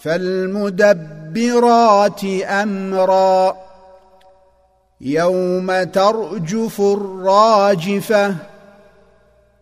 فالمدبرات 0.00 1.44
أمرا. 2.44 3.56
يوم 5.00 5.82
ترجف 5.82 6.80
الراجفة 6.80 8.34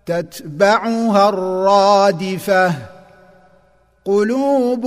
تتبعها 0.06 1.28
الرادفة. 1.28 2.72
قلوب 4.04 4.84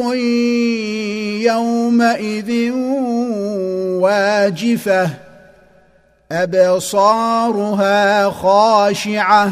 يومئذ 1.43 2.71
واجفة 4.01 5.09
أبصارها 6.31 8.29
خاشعة. 8.29 9.51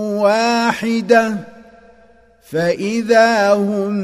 واحدة 0.21 1.37
فإذا 2.49 3.53
هم 3.53 3.95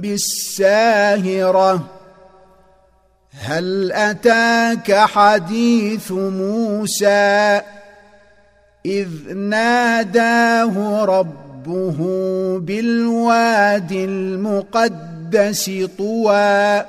بالساهرة 0.00 1.84
هل 3.40 3.92
أتاك 3.92 4.92
حديث 4.92 6.12
موسى 6.12 7.60
إذ 8.86 9.08
ناداه 9.34 11.04
ربه 11.04 11.96
بالواد 12.58 13.92
المقدس 13.92 15.70
طوى 15.98 16.84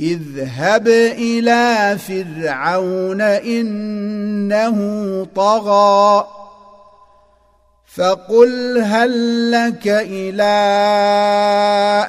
اذهب 0.00 0.88
إلى 0.88 1.98
فرعون 1.98 3.20
إنه 3.20 4.78
طغى 5.36 6.26
فقل 7.94 8.82
هل 8.82 9.50
لك 9.50 9.82
إلى 9.86 10.42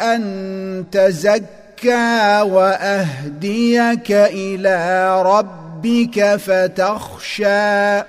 أن 0.02 0.86
تزكى 0.92 2.42
وأهديك 2.42 4.12
إلى 4.12 5.22
ربك 5.22 6.36
فتخشى 6.36 8.04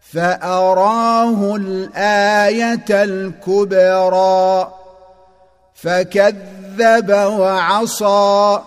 فأراه 0.00 1.56
الآية 1.56 2.84
الكبرى 2.90 4.72
فكذب 5.74 7.10
وعصى 7.10 8.60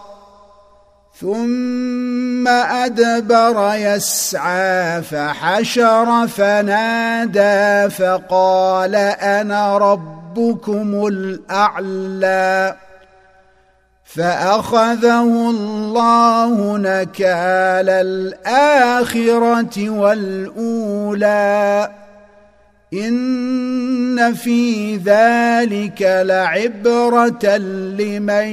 ثم 1.22 2.48
أدبر 2.48 3.72
يسعى 3.76 5.02
فحشر 5.02 6.28
فنادى 6.28 7.90
فقال 7.90 8.96
أنا 8.96 9.78
ربكم 9.78 11.08
الأعلى 11.08 12.76
فأخذه 14.04 15.50
الله 15.50 16.78
نكال 16.78 17.90
الآخرة 18.50 19.90
والأولى 19.90 21.30
إن 22.94 24.34
في 24.34 24.96
ذلك 24.96 26.02
لعبرة 26.02 27.58
لمن 27.98 28.48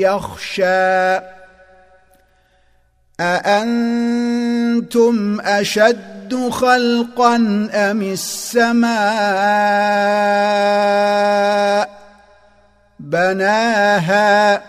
يخشى 0.00 1.20
أأنتم 3.20 5.10
أشد 5.40 6.48
خلقا 6.50 7.36
أم 7.74 8.02
السماء؟ 8.02 8.90
بناها 13.00 14.62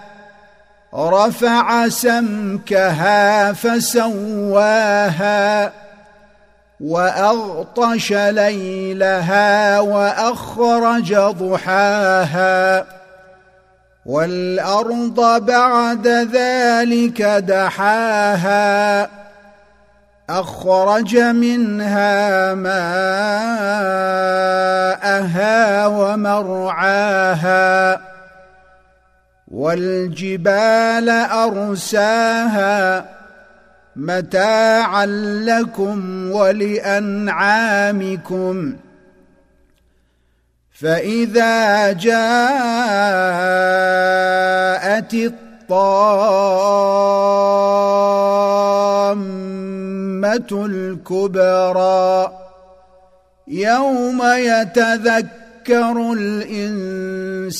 رفع 0.95 1.89
سمكها 1.89 3.53
فسواها 3.53 4.91
وأغطش 6.81 8.13
ليلها 8.13 9.79
وأخرج 9.79 11.13
ضحاها. 11.15 12.85
والأرض 14.05 15.45
بعد 15.45 16.07
ذلك 16.07 17.21
دحاها 17.21 19.09
أخرج 20.29 21.17
منها 21.17 22.53
ماءها 22.53 22.77
ومرعاها 25.87 27.31
والجبال 29.47 31.09
أرساها 31.09 33.05
متاعا 33.95 35.05
لكم 35.45 36.31
ولأنعامكم. 36.31 37.31
فإذا 40.81 41.91
جاءت 41.91 42.11
الطامة 45.13 45.41
الكبرى 50.65 52.31
يوم 53.47 54.21
يتذكر 54.23 56.13
الإنسان 56.13 57.57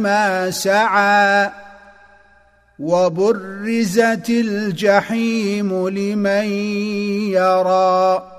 ما 0.00 0.50
سعى 0.50 1.50
وبرزت 2.78 4.30
الجحيم 4.30 5.88
لمن 5.88 6.44
يرى 7.30 8.33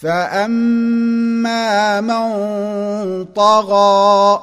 فاما 0.00 2.00
من 2.00 3.24
طغى 3.24 4.42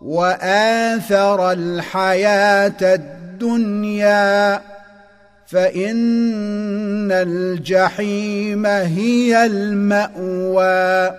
واثر 0.00 1.52
الحياة 1.52 2.76
الدنيا 2.82 4.60
فان 5.46 7.12
الجحيم 7.12 8.66
هي 8.66 9.46
الماوى 9.46 11.14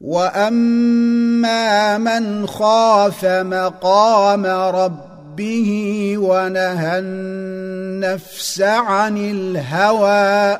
واما 0.00 1.98
من 1.98 2.46
خاف 2.46 3.24
مقام 3.24 4.46
ربه 4.46 6.14
ونهى 6.18 6.98
النفس 6.98 8.60
عن 8.60 9.16
الهوى 9.16 10.58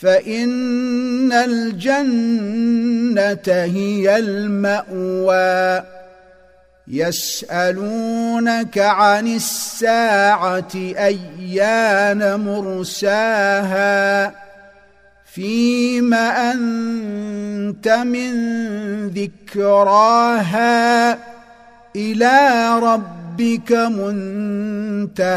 فإن 0.00 1.32
الجنة 1.32 3.42
هي 3.46 4.16
المأوى. 4.16 5.82
يسألونك 6.88 8.78
عن 8.78 9.26
الساعة 9.26 10.72
أيان 10.74 12.40
مرساها. 12.40 14.32
فيم 15.34 16.14
أنت 16.14 17.88
من 17.88 18.32
ذكراها. 19.08 21.12
إلى 21.96 22.68
ربك 22.78 23.72
منتهاها. 23.72 25.36